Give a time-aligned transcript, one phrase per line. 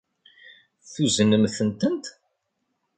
[0.93, 2.05] Tuznemt-tent?